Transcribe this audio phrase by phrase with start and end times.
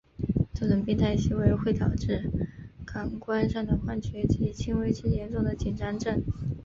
[0.51, 2.31] 这种病态行为会导致
[2.83, 6.23] 感官上的幻觉及轻微至严重的紧张症。